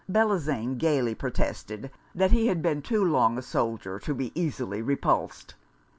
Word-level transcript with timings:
Bellozane 0.11 0.79
gaily 0.79 1.13
protested 1.13 1.91
that 2.15 2.31
he 2.31 2.47
had 2.47 2.63
been 2.63 2.81
too 2.81 3.05
long 3.05 3.37
a 3.37 3.41
soldier 3.43 3.99
to 3.99 4.15
be 4.15 4.31
easily 4.33 4.81
repulsed. 4.81 5.53